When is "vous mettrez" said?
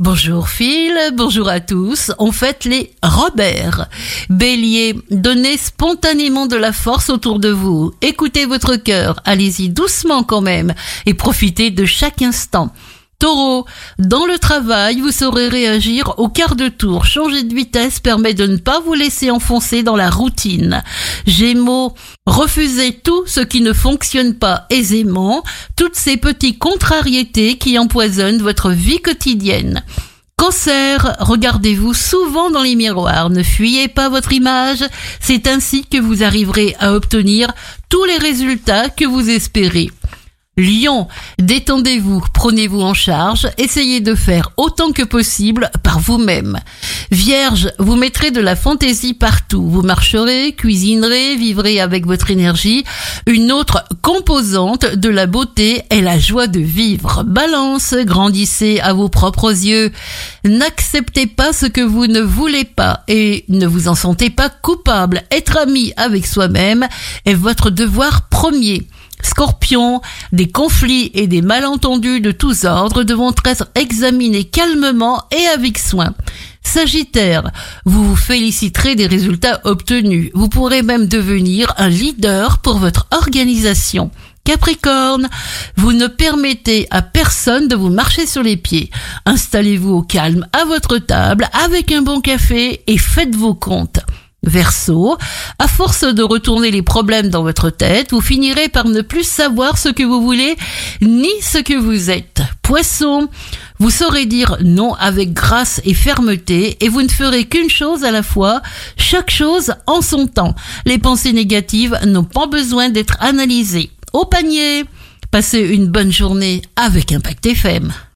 47.78-48.30